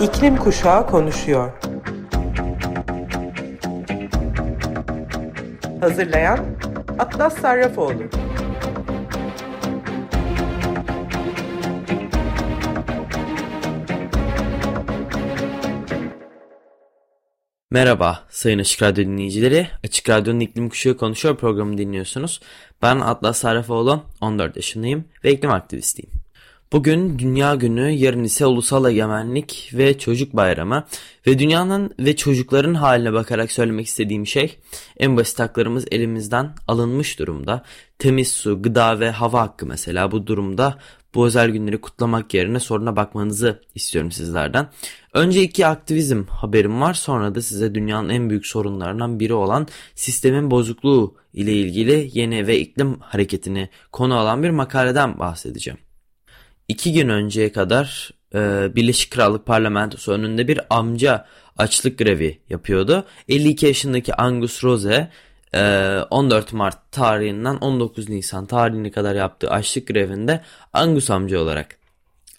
[0.00, 1.52] İklim Kuşağı konuşuyor.
[5.80, 6.38] Hazırlayan
[6.98, 8.02] Atlas Sarrafoğlu.
[17.70, 19.68] Merhaba Sayın Açık Radyo dinleyicileri.
[19.84, 22.40] Açık Radyo'nun İklim Kuşağı Konuşuyor programını dinliyorsunuz.
[22.82, 26.23] Ben Atlas Sarrafoğlu, 14 yaşındayım ve iklim aktivistiyim.
[26.74, 30.84] Bugün Dünya Günü, yarın ise Ulusal Egemenlik ve Çocuk Bayramı
[31.26, 34.56] ve dünyanın ve çocukların haline bakarak söylemek istediğim şey
[34.96, 37.62] en basit haklarımız elimizden alınmış durumda.
[37.98, 40.78] Temiz su, gıda ve hava hakkı mesela bu durumda
[41.14, 44.68] bu özel günleri kutlamak yerine soruna bakmanızı istiyorum sizlerden.
[45.12, 50.50] Önce iki aktivizm haberim var sonra da size dünyanın en büyük sorunlarından biri olan sistemin
[50.50, 55.83] bozukluğu ile ilgili yeni ve iklim hareketini konu alan bir makaleden bahsedeceğim.
[56.68, 61.26] İki gün önceye kadar e, Birleşik Krallık Parlamentosu önünde bir amca
[61.58, 63.04] açlık grevi yapıyordu.
[63.28, 65.10] 52 yaşındaki Angus Rose
[66.10, 70.40] 14 e, Mart tarihinden 19 Nisan tarihine kadar yaptığı açlık grevinde
[70.72, 71.78] Angus amca olarak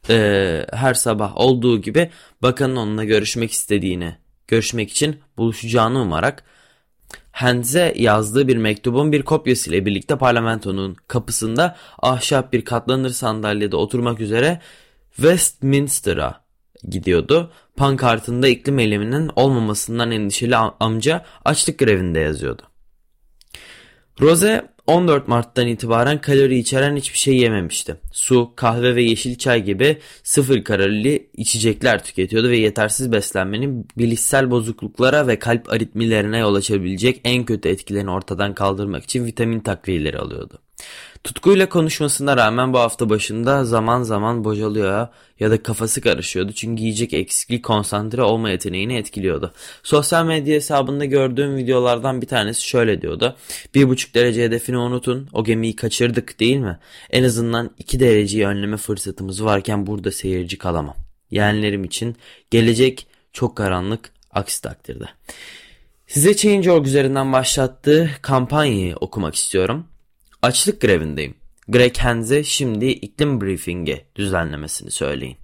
[0.10, 2.10] e, her sabah olduğu gibi
[2.42, 4.16] bakanın onunla görüşmek istediğini,
[4.48, 6.44] görüşmek için buluşacağını umarak
[7.36, 14.62] Hands'e yazdığı bir mektubun bir kopyasıyla birlikte parlamentonun kapısında ahşap bir katlanır sandalyede oturmak üzere
[15.16, 16.46] Westminster'a
[16.90, 17.52] gidiyordu.
[17.76, 22.62] Pankartında iklim eyleminin olmamasından endişeli amca açlık grevinde yazıyordu.
[24.22, 27.96] Rose 14 Mart'tan itibaren kalori içeren hiçbir şey yememişti.
[28.12, 35.28] Su, kahve ve yeşil çay gibi sıfır kalorili içecekler tüketiyordu ve yetersiz beslenmenin bilişsel bozukluklara
[35.28, 40.60] ve kalp aritmilerine yol açabilecek en kötü etkilerini ortadan kaldırmak için vitamin takviyeleri alıyordu.
[41.26, 45.08] Tutkuyla konuşmasına rağmen bu hafta başında zaman zaman bocalıyor
[45.40, 46.52] ya da kafası karışıyordu.
[46.52, 49.54] Çünkü yiyecek eksikliği konsantre olma yeteneğini etkiliyordu.
[49.84, 53.36] Sosyal medya hesabında gördüğüm videolardan bir tanesi şöyle diyordu.
[53.76, 56.80] Bir buçuk derece hedefini unutun o gemiyi kaçırdık değil mi?
[57.10, 60.96] En azından iki dereceyi önleme fırsatımız varken burada seyirci kalamam.
[61.32, 62.16] Yeğenlerim için
[62.52, 65.06] gelecek çok karanlık aksi takdirde.
[66.08, 69.88] Size Change.org üzerinden başlattığı kampanyayı okumak istiyorum.
[70.46, 71.36] Açlık grevindeyim.
[71.68, 75.38] Greg Hans'e şimdi iklim briefingi düzenlemesini söyleyin.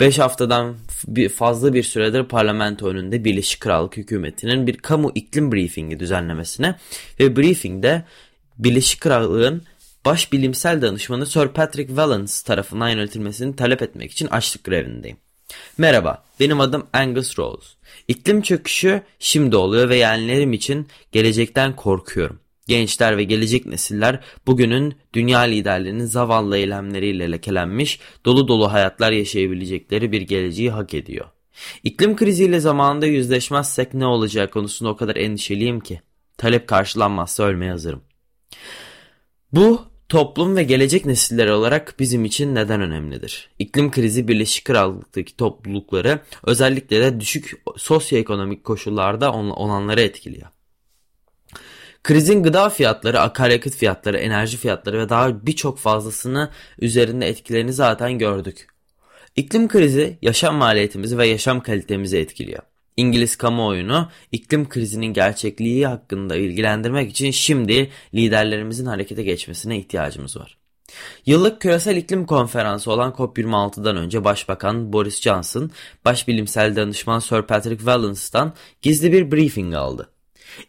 [0.00, 0.76] 5 haftadan
[1.36, 6.76] fazla bir süredir parlamento önünde Birleşik Krallık hükümetinin bir kamu iklim briefingi düzenlemesine
[7.20, 8.04] ve briefingde
[8.58, 9.62] Birleşik Krallık'ın
[10.04, 15.16] baş bilimsel danışmanı Sir Patrick Vallance tarafından yönetilmesini talep etmek için açlık grevindeyim.
[15.78, 17.68] Merhaba, benim adım Angus Rose.
[18.08, 22.40] İklim çöküşü şimdi oluyor ve yeğenlerim için gelecekten korkuyorum.
[22.66, 30.20] Gençler ve gelecek nesiller bugünün dünya liderlerinin zavallı eylemleriyle lekelenmiş, dolu dolu hayatlar yaşayabilecekleri bir
[30.20, 31.26] geleceği hak ediyor.
[31.84, 36.00] İklim kriziyle zamanında yüzleşmezsek ne olacağı konusunda o kadar endişeliyim ki.
[36.36, 38.02] Talep karşılanmazsa ölmeye hazırım.
[39.52, 43.50] Bu toplum ve gelecek nesiller olarak bizim için neden önemlidir?
[43.58, 50.48] İklim krizi Birleşik Krallık'taki toplulukları özellikle de düşük sosyoekonomik koşullarda olanları etkiliyor.
[52.02, 58.66] Krizin gıda fiyatları, akaryakıt fiyatları, enerji fiyatları ve daha birçok fazlasını üzerinde etkilerini zaten gördük.
[59.36, 62.62] İklim krizi yaşam maliyetimizi ve yaşam kalitemizi etkiliyor.
[62.96, 70.56] İngiliz kamuoyunu iklim krizinin gerçekliği hakkında ilgilendirmek için şimdi liderlerimizin harekete geçmesine ihtiyacımız var.
[71.26, 75.70] Yıllık küresel iklim konferansı olan COP26'dan önce Başbakan Boris Johnson,
[76.04, 80.08] Başbilimsel Danışman Sir Patrick Vallance'dan gizli bir briefing aldı.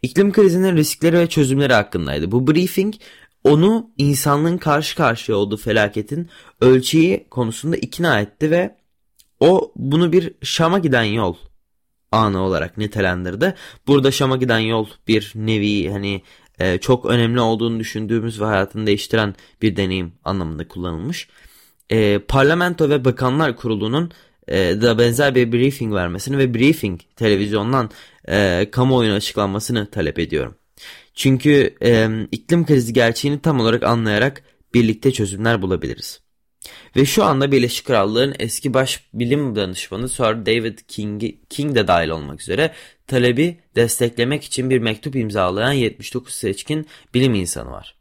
[0.02, 2.32] İklim krizinin riskleri ve çözümleri hakkındaydı.
[2.32, 2.96] Bu briefing
[3.44, 6.30] onu insanlığın karşı karşıya olduğu felaketin
[6.62, 8.76] ölçeği konusunda ikna etti ve
[9.40, 11.36] o bunu bir Şam'a giden yol
[12.12, 13.56] anı olarak nitelendirdi.
[13.88, 16.22] Burada Şam'a giden yol bir nevi hani
[16.60, 21.28] e, çok önemli olduğunu düşündüğümüz ve hayatını değiştiren bir deneyim anlamında kullanılmış.
[21.90, 24.12] E, Parlamento ve Bakanlar Kurulu'nun
[24.48, 27.90] e, da benzer bir briefing vermesini ve briefing televizyondan
[28.28, 30.56] e, kamuoyuna açıklanmasını talep ediyorum.
[31.14, 34.44] Çünkü e, iklim krizi gerçeğini tam olarak anlayarak
[34.74, 36.22] birlikte çözümler bulabiliriz.
[36.96, 42.10] Ve şu anda Birleşik Krallığın eski baş bilim danışmanı Sir David King, King de dahil
[42.10, 42.74] olmak üzere
[43.08, 47.96] talebi desteklemek için bir mektup imzalayan 79 seçkin bilim insanı var.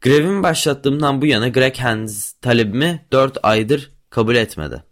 [0.00, 4.89] Grevimi başlattığımdan bu yana Greg Hans talebimi 4 aydır kabul etmedi.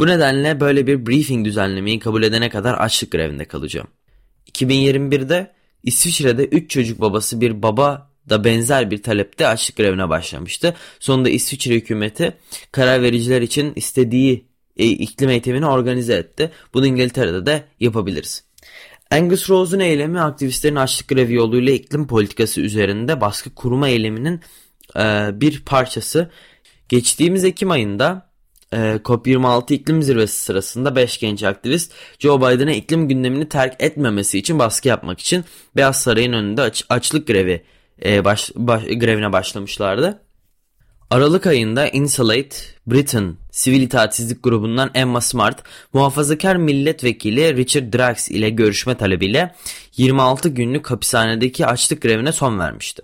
[0.00, 3.88] Bu nedenle böyle bir briefing düzenlemeyi kabul edene kadar açlık grevinde kalacağım.
[4.52, 5.52] 2021'de
[5.82, 10.74] İsviçre'de 3 çocuk babası bir baba da benzer bir talepte açlık grevine başlamıştı.
[11.00, 12.36] Sonunda İsviçre hükümeti
[12.72, 14.44] karar vericiler için istediği
[14.76, 16.50] e, iklim eğitimini organize etti.
[16.74, 18.44] Bunu İngiltere'de de yapabiliriz.
[19.10, 24.40] Angus Rose'un eylemi aktivistlerin açlık grevi yoluyla iklim politikası üzerinde baskı kurma eyleminin
[24.96, 26.30] e, bir parçası.
[26.88, 28.29] Geçtiğimiz Ekim ayında
[28.72, 34.58] e, COP26 iklim zirvesi sırasında 5 genç aktivist Joe Biden'a iklim gündemini terk etmemesi için
[34.58, 35.44] baskı yapmak için
[35.76, 37.62] Beyaz Saray'ın önünde aç, açlık grevi
[38.04, 40.22] e, baş, baş, grevine başlamışlardı.
[41.10, 42.56] Aralık ayında Insulate
[42.86, 45.62] Britain sivil itaatsizlik grubundan Emma Smart,
[45.92, 49.54] muhafazakar milletvekili Richard Drax ile görüşme talebiyle
[49.96, 53.02] 26 günlük hapishanedeki açlık grevine son vermişti.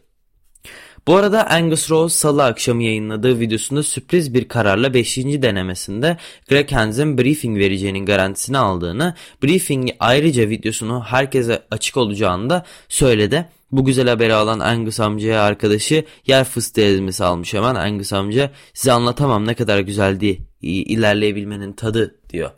[1.07, 5.17] Bu arada Angus Rose salı akşamı yayınladığı videosunda sürpriz bir kararla 5.
[5.17, 6.17] denemesinde
[6.49, 13.49] Greg Hans'ın briefing vereceğinin garantisini aldığını, briefingi ayrıca videosunu herkese açık olacağını da söyledi.
[13.73, 17.75] Bu güzel haberi alan Angus amcaya arkadaşı yer fıstığı ezmesi almış hemen.
[17.75, 22.51] Angus amca size anlatamam ne kadar güzeldi ilerleyebilmenin tadı diyor.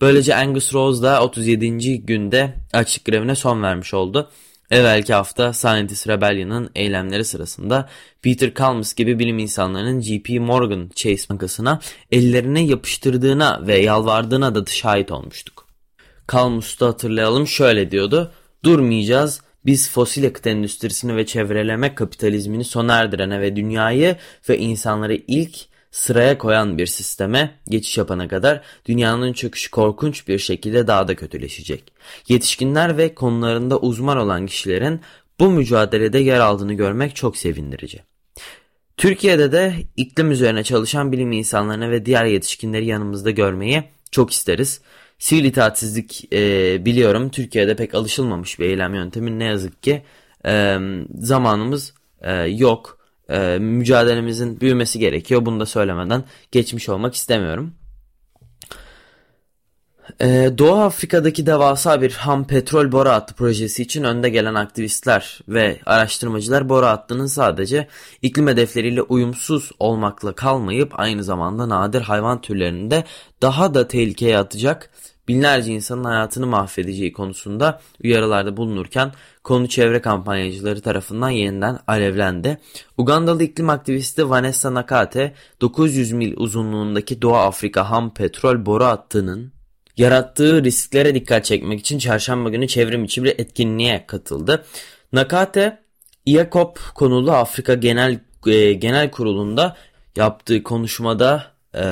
[0.00, 2.06] Böylece Angus Rose da 37.
[2.06, 4.30] günde açık grevine son vermiş oldu.
[4.72, 7.88] Evvelki hafta Scientist Rebellion'ın eylemleri sırasında
[8.22, 11.80] Peter Kalmus gibi bilim insanlarının JP Morgan Chase Bankası'na
[12.12, 15.66] ellerine yapıştırdığına ve yalvardığına da şahit olmuştuk.
[16.26, 18.32] Kalmus'ta hatırlayalım şöyle diyordu.
[18.64, 24.16] Durmayacağız, biz fosil yakıt endüstrisini ve çevreleme kapitalizmini sona erdirene ve dünyayı
[24.48, 30.86] ve insanları ilk sıraya koyan bir sisteme geçiş yapana kadar dünyanın çöküşü korkunç bir şekilde
[30.86, 31.92] daha da kötüleşecek.
[32.28, 35.00] Yetişkinler ve konularında uzman olan kişilerin
[35.40, 38.00] bu mücadelede yer aldığını görmek çok sevindirici.
[38.96, 44.80] Türkiye'de de iklim üzerine çalışan bilim insanlarını ve diğer yetişkinleri yanımızda görmeyi çok isteriz.
[45.18, 50.02] Sivil itaatsizlik e, biliyorum Türkiye'de pek alışılmamış bir eylem yöntemi ne yazık ki
[50.46, 50.78] e,
[51.18, 53.01] zamanımız e, yok.
[53.28, 55.46] E, mücadelemizin büyümesi gerekiyor.
[55.46, 57.74] Bunu da söylemeden geçmiş olmak istemiyorum.
[60.20, 65.80] Ee, Doğu Afrika'daki devasa bir ham petrol boru hattı projesi için önde gelen aktivistler ve
[65.86, 67.88] araştırmacılar boru hattının sadece
[68.22, 73.04] iklim hedefleriyle uyumsuz olmakla kalmayıp aynı zamanda nadir hayvan türlerini de
[73.42, 74.90] daha da tehlikeye atacak
[75.28, 79.12] binlerce insanın hayatını mahvedeceği konusunda uyarılarda bulunurken
[79.44, 82.58] konu çevre kampanyacıları tarafından yeniden alevlendi.
[82.98, 89.52] Ugandalı iklim aktivisti Vanessa Nakate 900 mil uzunluğundaki Doğu Afrika ham petrol boru hattının
[89.96, 94.64] yarattığı risklere dikkat çekmek için çarşamba günü çevrim içi bir etkinliğe katıldı.
[95.12, 95.82] Nakate
[96.26, 99.76] IACOP konulu Afrika Genel e, Genel Kurulu'nda
[100.16, 101.84] yaptığı konuşmada e,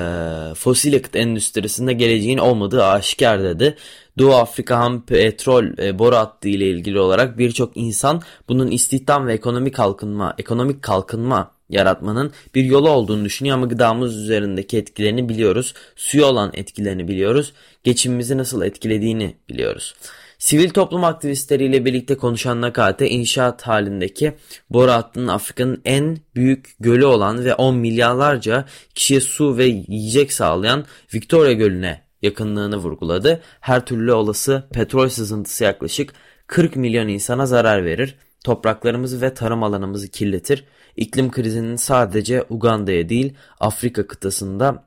[0.54, 3.76] fosil yakıt endüstrisinde geleceğin olmadığı aşikar dedi.
[4.18, 9.34] Doğu Afrika ham petrol e, boru hattı ile ilgili olarak birçok insan bunun istihdam ve
[9.34, 15.74] ekonomik kalkınma, ekonomik kalkınma yaratmanın bir yolu olduğunu düşünüyor ama gıdamız üzerindeki etkilerini biliyoruz.
[15.96, 17.52] Suya olan etkilerini biliyoruz.
[17.84, 19.94] Geçimimizi nasıl etkilediğini biliyoruz.
[20.40, 24.37] Sivil toplum aktivistleriyle birlikte konuşan Nakate inşaat halindeki
[24.70, 28.64] boru hattının Afrika'nın en büyük gölü olan ve 10 milyarlarca
[28.94, 30.84] kişiye su ve yiyecek sağlayan
[31.14, 33.42] Victoria Gölü'ne yakınlığını vurguladı.
[33.60, 36.12] Her türlü olası petrol sızıntısı yaklaşık
[36.46, 38.16] 40 milyon insana zarar verir.
[38.44, 40.64] Topraklarımızı ve tarım alanımızı kirletir.
[40.97, 44.85] İklim krizinin sadece Uganda'ya değil Afrika kıtasında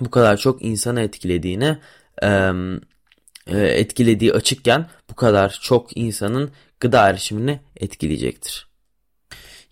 [0.00, 1.78] bu kadar çok insanı etkilediğini
[2.22, 2.50] e,
[3.46, 8.74] etkilediği açıkken bu kadar çok insanın gıda erişimini etkileyecektir.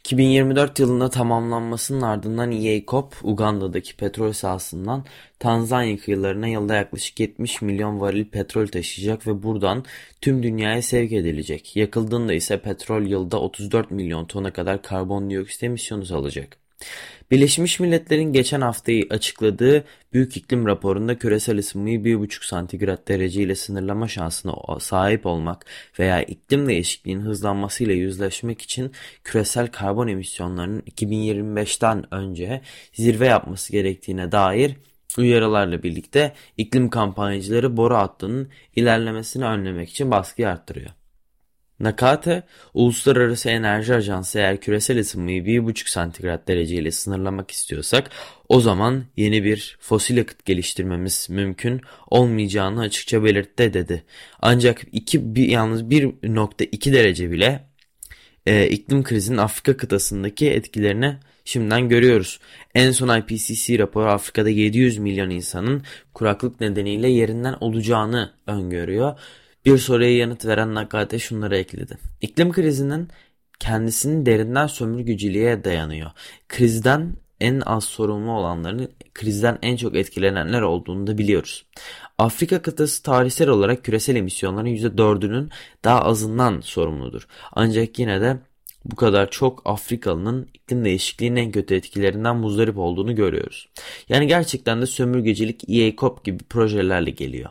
[0.04, 5.04] 2024 yılında tamamlanmasının ardından EACOP, Uganda'daki petrol sahasından
[5.38, 9.84] Tanzanya kıyılarına yılda yaklaşık 70 milyon varil petrol taşıyacak ve buradan
[10.20, 11.76] tüm dünyaya sevk edilecek.
[11.76, 16.61] Yakıldığında ise petrol yılda 34 milyon tona kadar karbondioksit emisyonu salacak.
[17.30, 24.08] Birleşmiş Milletler'in geçen haftayı açıkladığı Büyük İklim raporunda küresel ısınmayı 1,5 santigrat derece ile sınırlama
[24.08, 25.66] şansına sahip olmak
[25.98, 28.92] veya iklim değişikliğinin hızlanmasıyla yüzleşmek için
[29.24, 32.60] küresel karbon emisyonlarının 2025'ten önce
[32.92, 34.76] zirve yapması gerektiğine dair
[35.18, 40.90] uyarılarla birlikte iklim kampanyacıları boru hattının ilerlemesini önlemek için baskıyı arttırıyor.
[41.82, 42.42] Nakate,
[42.74, 48.10] Uluslararası Enerji Ajansı eğer küresel ısınmayı 1,5 santigrat dereceyle sınırlamak istiyorsak
[48.48, 54.04] o zaman yeni bir fosil yakıt geliştirmemiz mümkün olmayacağını açıkça belirtti dedi.
[54.42, 57.64] Ancak iki, bir, yalnız 1.2 derece bile
[58.46, 62.40] e, iklim krizinin Afrika kıtasındaki etkilerini şimdiden görüyoruz.
[62.74, 65.82] En son IPCC raporu Afrika'da 700 milyon insanın
[66.14, 69.18] kuraklık nedeniyle yerinden olacağını öngörüyor.
[69.64, 71.98] Bir soruya yanıt veren Nakate şunları ekledi.
[72.20, 73.08] İklim krizinin
[73.58, 76.10] kendisinin derinden sömürgücülüğe dayanıyor.
[76.48, 81.64] Krizden en az sorumlu olanların krizden en çok etkilenenler olduğunu da biliyoruz.
[82.18, 85.50] Afrika kıtası tarihsel olarak küresel emisyonların %4'ünün
[85.84, 87.28] daha azından sorumludur.
[87.52, 88.36] Ancak yine de
[88.84, 93.68] bu kadar çok Afrikalı'nın iklim değişikliğinin en kötü etkilerinden muzdarip olduğunu görüyoruz.
[94.08, 97.50] Yani gerçekten de sömürgecilik EA-COP gibi projelerle geliyor.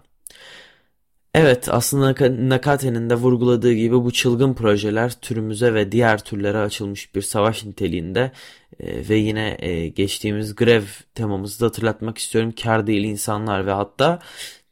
[1.34, 2.16] Evet aslında
[2.50, 8.32] Nakate'nin de vurguladığı gibi bu çılgın projeler türümüze ve diğer türlere açılmış bir savaş niteliğinde
[8.80, 10.84] e, ve yine e, geçtiğimiz grev
[11.16, 12.54] temamızı da hatırlatmak istiyorum.
[12.64, 14.20] Kar değil insanlar ve hatta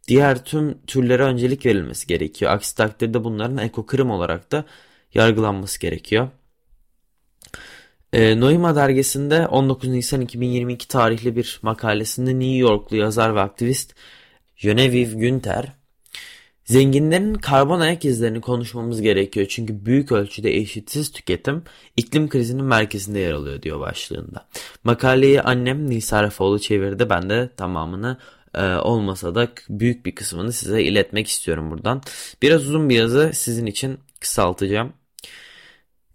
[0.08, 2.52] diğer tüm türlere öncelik verilmesi gerekiyor.
[2.52, 4.66] Aksi takdirde bunların ekokırım olarak da
[5.14, 6.30] yargılanması gerekiyor.
[8.14, 13.96] E, Noima dergisinde 19 Nisan 2022 tarihli bir makalesinde New Yorklu yazar ve aktivist
[14.58, 15.79] Genevieve Günter
[16.70, 21.64] Zenginlerin karbon ayak izlerini konuşmamız gerekiyor çünkü büyük ölçüde eşitsiz tüketim
[21.98, 24.48] iklim krizinin merkezinde yer alıyor diyor başlığında.
[24.84, 28.18] Makaleyi annem Nisa Rafoğlu çevirdi ben de tamamını
[28.56, 32.02] e, olmasa da büyük bir kısmını size iletmek istiyorum buradan.
[32.42, 34.94] Biraz uzun bir yazı sizin için kısaltacağım.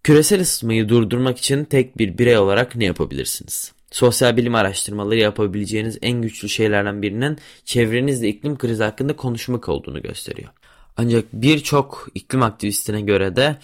[0.03, 3.73] Küresel ısınmayı durdurmak için tek bir birey olarak ne yapabilirsiniz?
[3.95, 10.49] Sosyal bilim araştırmaları yapabileceğiniz en güçlü şeylerden birinin çevrenizde iklim krizi hakkında konuşmak olduğunu gösteriyor.
[10.97, 13.57] Ancak birçok iklim aktivistine göre de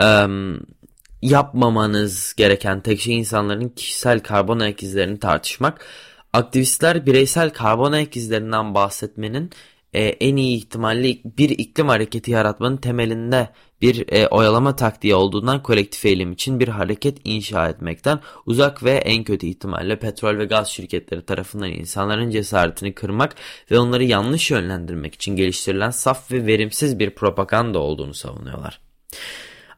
[0.00, 0.26] e,
[1.22, 5.86] yapmamanız gereken tek şey insanların kişisel karbon ayak izlerini tartışmak.
[6.32, 9.50] Aktivistler bireysel karbon ayak izlerinden bahsetmenin
[9.92, 13.48] e, en iyi ihtimalle bir iklim hareketi yaratmanın temelinde
[13.82, 19.24] bir e, oyalama taktiği olduğundan kolektif eylem için bir hareket inşa etmekten uzak ve en
[19.24, 23.34] kötü ihtimalle petrol ve gaz şirketleri tarafından insanların cesaretini kırmak
[23.70, 28.80] ve onları yanlış yönlendirmek için geliştirilen saf ve verimsiz bir propaganda olduğunu savunuyorlar.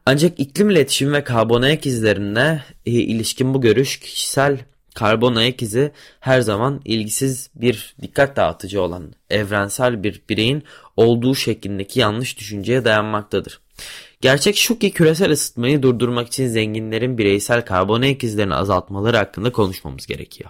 [0.05, 4.59] Ancak iklim iletişim ve karbon ayak izlerine e, ilişkin bu görüş kişisel
[4.93, 10.63] Karbon ayak izi her zaman ilgisiz bir dikkat dağıtıcı olan evrensel bir bireyin
[10.97, 13.62] olduğu şeklindeki yanlış düşünceye dayanmaktadır.
[14.21, 20.07] Gerçek şu ki küresel ısıtmayı durdurmak için zenginlerin bireysel karbon ayak izlerini azaltmaları hakkında konuşmamız
[20.07, 20.49] gerekiyor.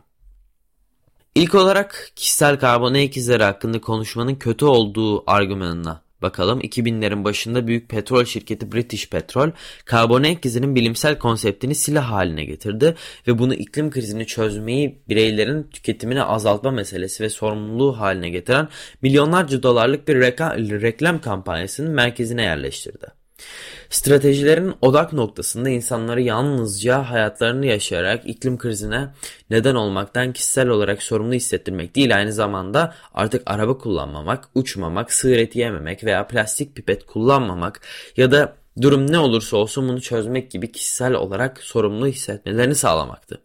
[1.35, 6.61] İlk olarak kişisel karbon ayak izleri hakkında konuşmanın kötü olduğu argümanına bakalım.
[6.61, 9.49] 2000'lerin başında büyük petrol şirketi British Petrol
[9.85, 12.95] karbon ayak izinin bilimsel konseptini silah haline getirdi
[13.27, 18.67] ve bunu iklim krizini çözmeyi bireylerin tüketimini azaltma meselesi ve sorumluluğu haline getiren
[19.01, 20.15] milyonlarca dolarlık bir
[20.81, 23.22] reklam kampanyasının merkezine yerleştirdi.
[23.89, 29.13] Stratejilerin odak noktasında insanları yalnızca hayatlarını yaşayarak iklim krizine
[29.49, 35.59] neden olmaktan kişisel olarak sorumlu hissettirmek değil aynı zamanda artık araba kullanmamak, uçmamak, sığır eti
[35.59, 37.81] yememek veya plastik pipet kullanmamak
[38.17, 43.41] ya da durum ne olursa olsun bunu çözmek gibi kişisel olarak sorumlu hissetmelerini sağlamaktı.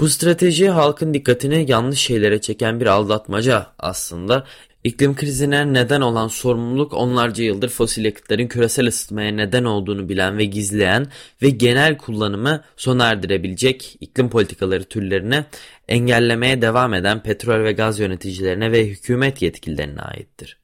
[0.00, 4.44] Bu strateji halkın dikkatini yanlış şeylere çeken bir aldatmaca aslında
[4.84, 10.44] İklim krizine neden olan sorumluluk onlarca yıldır fosil yakıtların küresel ısıtmaya neden olduğunu bilen ve
[10.44, 11.06] gizleyen
[11.42, 15.44] ve genel kullanımı sona erdirebilecek iklim politikaları türlerine
[15.88, 20.58] engellemeye devam eden petrol ve gaz yöneticilerine ve hükümet yetkililerine aittir.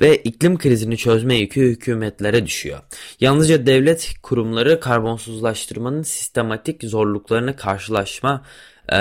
[0.00, 2.78] Ve iklim krizini çözme yükü hükümetlere düşüyor.
[3.20, 8.44] Yalnızca devlet kurumları karbonsuzlaştırmanın sistematik zorluklarını karşılaşma
[8.92, 8.98] e,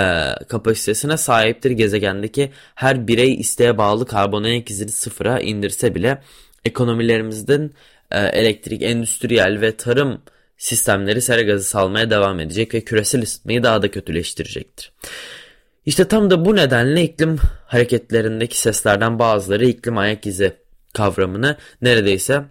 [0.47, 6.21] kapasitesine sahiptir gezegendeki her birey isteğe bağlı karbon ayak izini sıfıra indirse bile
[6.65, 7.71] ekonomilerimizden
[8.11, 10.21] e, elektrik, endüstriyel ve tarım
[10.57, 14.91] sistemleri sera gazı salmaya devam edecek ve küresel ısıtmayı daha da kötüleştirecektir.
[15.85, 20.53] İşte tam da bu nedenle iklim hareketlerindeki seslerden bazıları iklim ayak izi
[20.93, 22.43] kavramını neredeyse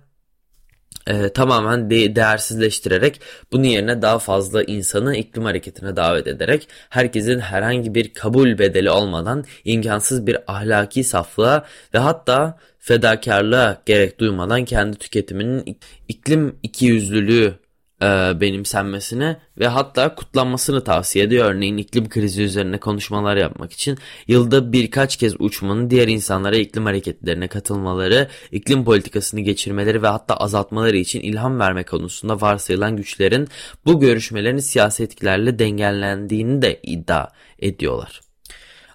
[1.06, 3.20] e, tamamen de değersizleştirerek
[3.52, 9.44] bunun yerine daha fazla insanı iklim hareketine davet ederek herkesin herhangi bir kabul bedeli olmadan
[9.64, 17.63] imkansız bir ahlaki saflığa ve hatta fedakarlığa gerek duymadan kendi tüketiminin iklim ikiyüzlülüğü
[18.04, 21.54] e, benimsenmesini ve hatta kutlanmasını tavsiye ediyor.
[21.54, 27.48] Örneğin iklim krizi üzerine konuşmalar yapmak için yılda birkaç kez uçmanın diğer insanlara iklim hareketlerine
[27.48, 33.48] katılmaları, iklim politikasını geçirmeleri ve hatta azaltmaları için ilham verme konusunda varsayılan güçlerin
[33.86, 38.23] bu görüşmelerin siyasi etkilerle dengelendiğini de iddia ediyorlar.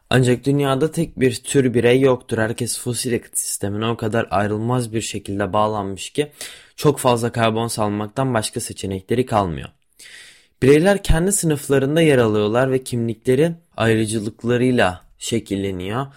[0.10, 2.38] Ancak dünyada tek bir tür birey yoktur.
[2.38, 6.32] Herkes fosil yakıt sistemine o kadar ayrılmaz bir şekilde bağlanmış ki
[6.76, 9.70] çok fazla karbon salmaktan başka seçenekleri kalmıyor.
[10.62, 16.08] Bireyler kendi sınıflarında yer alıyorlar ve kimlikleri ayrıcılıklarıyla şekilleniyor.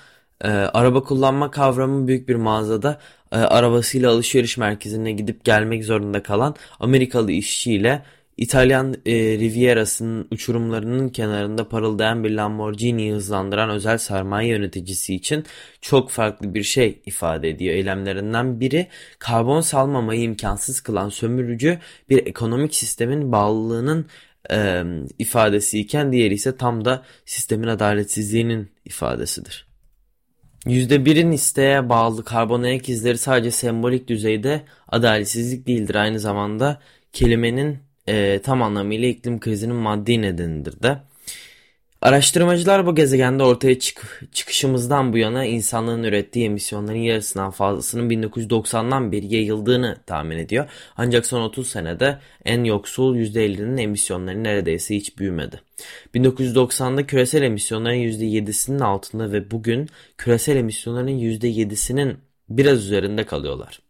[0.44, 3.00] Ee, araba kullanma kavramı büyük bir mağazada
[3.32, 8.02] e, arabasıyla alışveriş merkezine gidip gelmek zorunda kalan Amerikalı işçiyle
[8.42, 15.44] İtalyan e, Riviera'sının uçurumlarının kenarında parıldayan bir Lamborghini'yi hızlandıran özel sermaye yöneticisi için
[15.80, 17.74] çok farklı bir şey ifade ediyor.
[17.74, 18.86] Eylemlerinden biri
[19.18, 24.06] karbon salmamayı imkansız kılan sömürücü bir ekonomik sistemin bağlılığının
[24.50, 24.82] e,
[25.18, 29.66] ifadesi iken diğeri ise tam da sistemin adaletsizliğinin ifadesidir.
[30.66, 35.94] %1'in isteğe bağlı karbon ayak izleri sadece sembolik düzeyde adaletsizlik değildir.
[35.94, 36.80] Aynı zamanda
[37.12, 40.98] kelimenin e, tam anlamıyla iklim krizinin maddi nedenidir de.
[42.02, 49.34] Araştırmacılar bu gezegende ortaya çık çıkışımızdan bu yana insanlığın ürettiği emisyonların yarısından fazlasının 1990'dan beri
[49.34, 50.70] yayıldığını tahmin ediyor.
[50.96, 55.60] Ancak son 30 senede en yoksul %50'nin emisyonları neredeyse hiç büyümedi.
[56.14, 62.16] 1990'da küresel emisyonların %7'sinin altında ve bugün küresel emisyonların %7'sinin
[62.48, 63.81] biraz üzerinde kalıyorlar.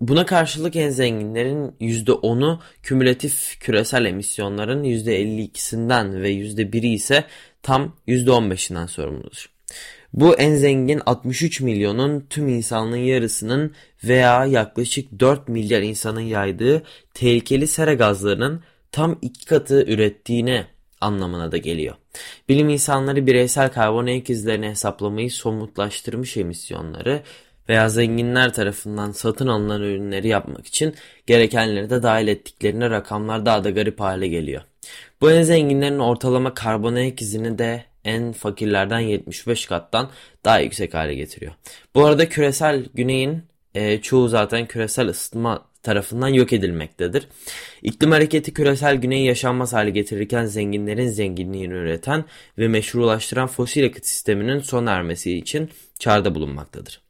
[0.00, 7.24] Buna karşılık en zenginlerin %10'u kümülatif küresel emisyonların %52'sinden ve %1'i ise
[7.62, 9.50] tam %15'inden sorumludur.
[10.12, 13.74] Bu en zengin 63 milyonun tüm insanlığın yarısının
[14.04, 16.82] veya yaklaşık 4 milyar insanın yaydığı
[17.14, 18.62] tehlikeli sera gazlarının
[18.92, 20.66] tam iki katı ürettiğine
[21.00, 21.94] anlamına da geliyor.
[22.48, 27.22] Bilim insanları bireysel karbon ayak izlerini hesaplamayı somutlaştırmış emisyonları
[27.68, 30.94] veya zenginler tarafından satın alınan ürünleri yapmak için
[31.26, 34.62] gerekenleri de dahil ettiklerine rakamlar daha da garip hale geliyor.
[35.20, 40.10] Bu en zenginlerin ortalama karbon ayak izini de en fakirlerden 75 kattan
[40.44, 41.52] daha yüksek hale getiriyor.
[41.94, 43.42] Bu arada küresel güneyin
[43.74, 47.28] e, çoğu zaten küresel ısıtma tarafından yok edilmektedir.
[47.82, 52.24] İklim hareketi küresel güneyi yaşanmaz hale getirirken zenginlerin zenginliğini üreten
[52.58, 57.07] ve meşrulaştıran fosil yakıt sisteminin sona ermesi için çağrıda bulunmaktadır.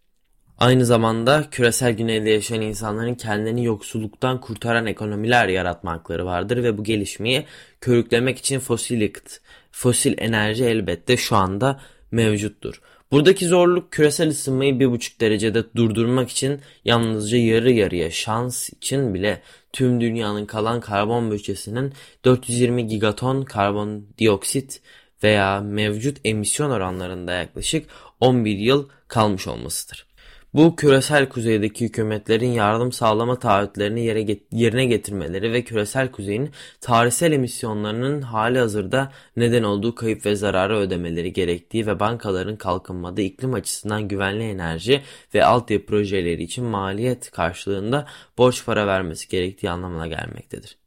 [0.59, 7.45] Aynı zamanda küresel güneyde yaşayan insanların kendilerini yoksulluktan kurtaran ekonomiler yaratmakları vardır ve bu gelişmeyi
[7.81, 9.41] körüklemek için fosil yakıt,
[9.73, 11.81] fosil enerji elbette şu anda
[12.11, 12.81] mevcuttur.
[13.13, 20.01] Buradaki zorluk küresel ısınmayı 1,5 derecede durdurmak için yalnızca yarı yarıya şans için bile tüm
[20.01, 21.93] dünyanın kalan karbon bütçesinin
[22.25, 24.81] 420 gigaton karbondioksit
[25.23, 27.87] veya mevcut emisyon oranlarında yaklaşık
[28.21, 30.08] 11 yıl kalmış olmasıdır.
[30.55, 37.33] Bu küresel kuzeydeki hükümetlerin yardım sağlama taahhütlerini yere get yerine getirmeleri ve küresel kuzeyin tarihsel
[37.33, 44.09] emisyonlarının hali hazırda neden olduğu kayıp ve zararı ödemeleri gerektiği ve bankaların kalkınmada iklim açısından
[44.09, 45.03] güvenli enerji
[45.35, 48.07] ve altyapı projeleri için maliyet karşılığında
[48.39, 50.79] borç para vermesi gerektiği anlamına gelmektedir.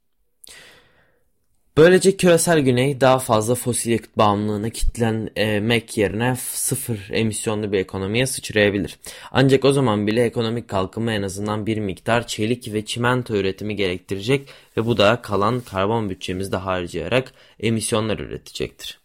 [1.77, 8.97] Böylece küresel güney daha fazla fosil yakıt bağımlılığına kitlenmek yerine sıfır emisyonlu bir ekonomiye sıçrayabilir.
[9.31, 14.49] Ancak o zaman bile ekonomik kalkınma en azından bir miktar çelik ve çimento üretimi gerektirecek
[14.77, 18.99] ve bu da kalan karbon bütçemizde harcayarak emisyonlar üretecektir.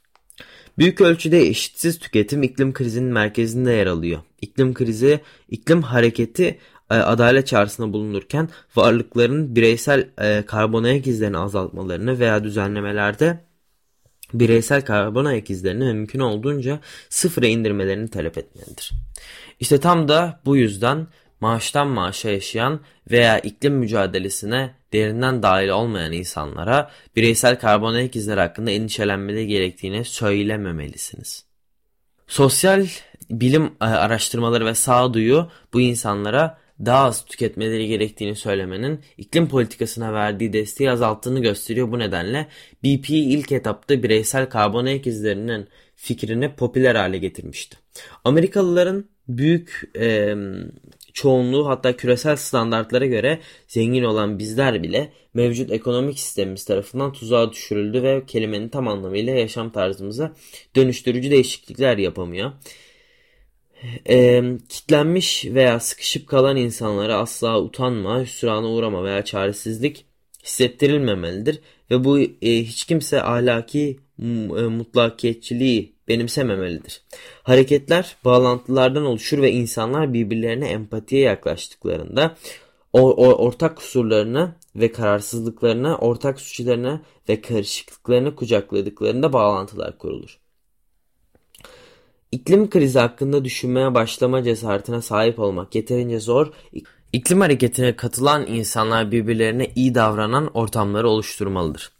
[0.79, 4.21] Büyük ölçüde eşitsiz tüketim iklim krizinin merkezinde yer alıyor.
[4.41, 6.59] İklim krizi, iklim hareketi
[6.91, 13.45] e, adalet çağrısında bulunurken varlıkların bireysel e, karbon ayak izlerini azaltmalarını veya düzenlemelerde
[14.35, 18.93] bireysel karbon ayak izlerini mümkün olduğunca sıfıra indirmelerini talep etmelidir.
[19.61, 21.07] İşte tam da bu yüzden
[21.41, 28.71] maaştan maaşa yaşayan veya iklim mücadelesine derinden dahil olmayan insanlara bireysel karbon ayak izleri hakkında
[28.71, 31.45] endişelenmeleri gerektiğini söylememelisiniz.
[32.27, 32.87] Sosyal
[33.31, 40.53] bilim e, araştırmaları ve sağduyu bu insanlara daha az tüketmeleri gerektiğini söylemenin iklim politikasına verdiği
[40.53, 41.93] desteği azalttığını gösteriyor.
[41.93, 42.47] Bu nedenle
[42.85, 47.77] BP ilk etapta bireysel karbon ayak izlerinin fikrini popüler hale getirmişti.
[48.25, 50.35] Amerikalıların büyük e,
[51.13, 58.03] çoğunluğu hatta küresel standartlara göre zengin olan bizler bile mevcut ekonomik sistemimiz tarafından tuzağa düşürüldü
[58.03, 60.33] ve kelimenin tam anlamıyla yaşam tarzımıza
[60.77, 62.53] dönüştürücü değişiklikler yapamıyor
[64.09, 70.05] e, kitlenmiş veya sıkışıp kalan insanlara asla utanma, hüsrana uğrama veya çaresizlik
[70.45, 71.61] hissettirilmemelidir
[71.91, 74.25] ve bu e, hiç kimse ahlaki e,
[74.63, 77.03] mutlakiyetçiliği benimsememelidir.
[77.43, 82.37] Hareketler bağlantılardan oluşur ve insanlar birbirlerine empatiye yaklaştıklarında
[82.93, 90.39] o, o, ortak kusurlarını ve kararsızlıklarına, ortak suçlarına ve karışıklıklarını kucakladıklarında bağlantılar kurulur.
[92.37, 96.53] İklim krizi hakkında düşünmeye başlama cesaretine sahip olmak yeterince zor.
[97.13, 101.93] İklim hareketine katılan insanlar birbirlerine iyi davranan ortamları oluşturmalıdır.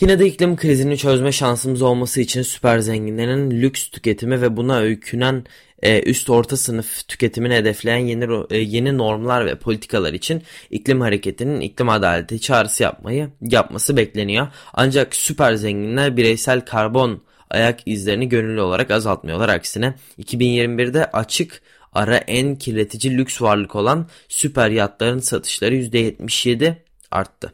[0.00, 5.44] Yine de iklim krizini çözme şansımız olması için süper zenginlerin lüks tüketimi ve buna öykünen
[5.82, 11.60] e, üst orta sınıf tüketimini hedefleyen yeni e, yeni normlar ve politikalar için iklim hareketinin
[11.60, 14.48] iklim adaleti çağrısı yapmayı yapması bekleniyor.
[14.72, 19.48] Ancak süper zenginler bireysel karbon ayak izlerini gönüllü olarak azaltmıyorlar.
[19.48, 26.74] Aksine 2021'de açık ara en kirletici lüks varlık olan süper yatların satışları %77
[27.10, 27.52] arttı.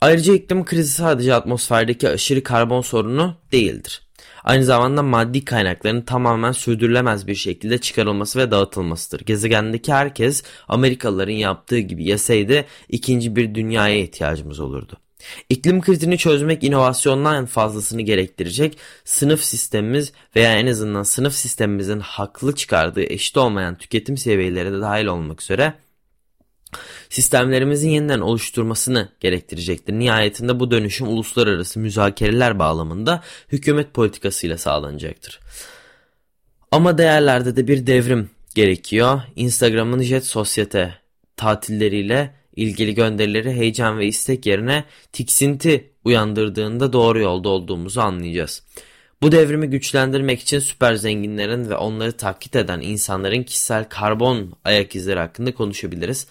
[0.00, 4.02] Ayrıca iklim krizi sadece atmosferdeki aşırı karbon sorunu değildir.
[4.44, 9.20] Aynı zamanda maddi kaynakların tamamen sürdürülemez bir şekilde çıkarılması ve dağıtılmasıdır.
[9.20, 14.98] Gezegendeki herkes Amerikalıların yaptığı gibi yeseydi ikinci bir dünyaya ihtiyacımız olurdu.
[15.48, 23.02] İklim krizini çözmek inovasyondan fazlasını gerektirecek sınıf sistemimiz veya en azından sınıf sistemimizin haklı çıkardığı
[23.02, 25.74] eşit olmayan tüketim seviyeleri de dahil olmak üzere
[27.10, 29.92] sistemlerimizin yeniden oluşturmasını gerektirecektir.
[29.92, 35.40] Nihayetinde bu dönüşüm uluslararası müzakereler bağlamında hükümet politikasıyla sağlanacaktır.
[36.72, 39.20] Ama değerlerde de bir devrim gerekiyor.
[39.36, 40.94] Instagram'ın Jet Sosyete
[41.36, 48.62] tatilleriyle ilgili gönderileri heyecan ve istek yerine tiksinti uyandırdığında doğru yolda olduğumuzu anlayacağız.
[49.22, 55.18] Bu devrimi güçlendirmek için süper zenginlerin ve onları taklit eden insanların kişisel karbon ayak izleri
[55.18, 56.26] hakkında konuşabiliriz.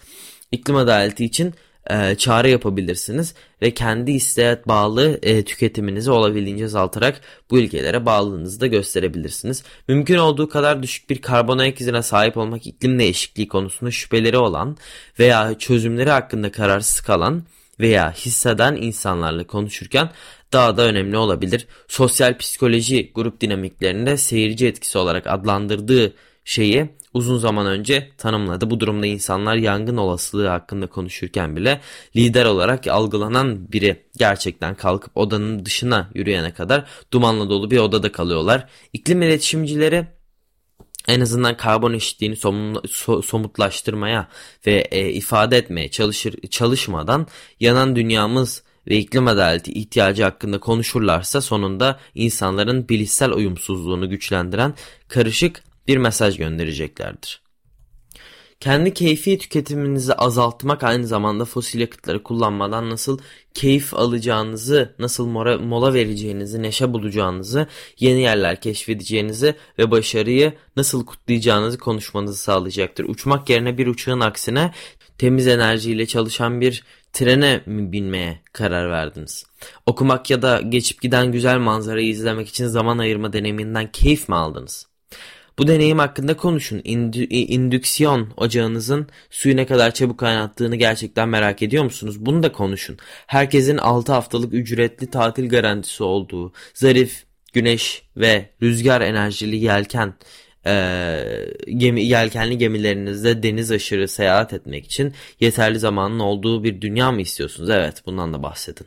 [0.52, 1.54] İklim adaleti için
[1.90, 7.20] e, çağrı yapabilirsiniz ve kendi isteğe bağlı e, tüketiminizi olabildiğince azaltarak
[7.50, 9.62] bu ülkelere bağlılığınızı da gösterebilirsiniz.
[9.88, 14.76] Mümkün olduğu kadar düşük bir karbon ayak izine sahip olmak iklim değişikliği konusunda şüpheleri olan
[15.18, 17.42] veya çözümleri hakkında kararsız kalan
[17.80, 20.10] veya hisseden insanlarla konuşurken
[20.52, 21.66] daha da önemli olabilir.
[21.88, 26.12] Sosyal psikoloji grup dinamiklerinde seyirci etkisi olarak adlandırdığı
[26.48, 28.70] şeyi uzun zaman önce tanımladı.
[28.70, 31.80] Bu durumda insanlar yangın olasılığı hakkında konuşurken bile
[32.16, 38.68] lider olarak algılanan biri gerçekten kalkıp odanın dışına yürüyene kadar dumanla dolu bir odada kalıyorlar.
[38.92, 40.06] İklim iletişimcileri
[41.08, 42.36] en azından karbon eşitliğini
[43.22, 44.28] somutlaştırmaya
[44.66, 47.26] ve e, ifade etmeye çalışır çalışmadan
[47.60, 54.74] yanan dünyamız ve iklim adaleti ihtiyacı hakkında konuşurlarsa sonunda insanların bilişsel uyumsuzluğunu güçlendiren
[55.08, 57.42] karışık bir mesaj göndereceklerdir.
[58.60, 63.18] Kendi keyfi tüketiminizi azaltmak aynı zamanda fosil yakıtları kullanmadan nasıl
[63.54, 67.66] keyif alacağınızı, nasıl mola, mola vereceğinizi, neşe bulacağınızı,
[67.98, 73.04] yeni yerler keşfedeceğinizi ve başarıyı nasıl kutlayacağınızı konuşmanızı sağlayacaktır.
[73.04, 74.72] Uçmak yerine bir uçağın aksine
[75.18, 79.46] temiz enerjiyle çalışan bir trene mi binmeye karar verdiniz?
[79.86, 84.88] Okumak ya da geçip giden güzel manzarayı izlemek için zaman ayırma deneyiminden keyif mi aldınız?
[85.58, 86.80] Bu deneyim hakkında konuşun.
[86.84, 92.26] İndü, indüksiyon ocağınızın suyu ne kadar çabuk kaynattığını gerçekten merak ediyor musunuz?
[92.26, 92.98] Bunu da konuşun.
[93.26, 100.14] Herkesin 6 haftalık ücretli tatil garantisi olduğu, zarif, güneş ve rüzgar enerjili yelken
[100.66, 101.24] e,
[101.76, 107.70] gemi, yelkenli gemilerinizde deniz aşırı seyahat etmek için yeterli zamanın olduğu bir dünya mı istiyorsunuz?
[107.70, 108.86] Evet bundan da bahsedin.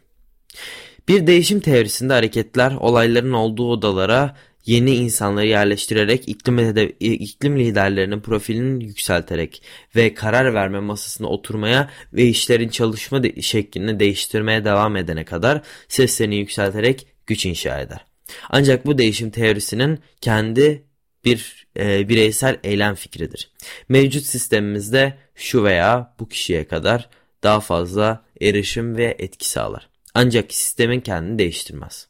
[1.07, 9.63] Bir değişim teorisinde hareketler olayların olduğu odalara yeni insanları yerleştirerek iklim, iklim liderlerinin profilini yükselterek
[9.95, 16.35] ve karar verme masasına oturmaya ve işlerin çalışma de şeklini değiştirmeye devam edene kadar seslerini
[16.35, 18.05] yükselterek güç inşa eder.
[18.49, 20.83] Ancak bu değişim teorisinin kendi
[21.25, 23.51] bir e, bireysel eylem fikridir.
[23.89, 27.09] Mevcut sistemimizde şu veya bu kişiye kadar
[27.43, 29.89] daha fazla erişim ve etki sağlar.
[30.13, 32.07] Ancak sistemin kendini değiştirmez.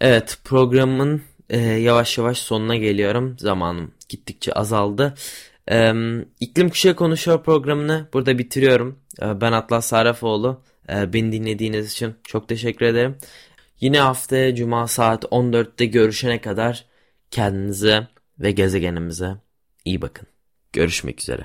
[0.00, 3.36] Evet programın e, yavaş yavaş sonuna geliyorum.
[3.38, 5.14] Zamanım gittikçe azaldı.
[5.70, 5.92] E,
[6.40, 8.98] İklim Kuşağı Konuşuyor programını burada bitiriyorum.
[9.22, 10.62] E, ben Atlas Sarafoğlu.
[10.88, 13.16] E, beni dinlediğiniz için çok teşekkür ederim.
[13.80, 16.84] Yine haftaya Cuma saat 14'te görüşene kadar
[17.30, 19.36] kendinize ve gezegenimize
[19.84, 20.26] iyi bakın.
[20.72, 21.42] Görüşmek üzere.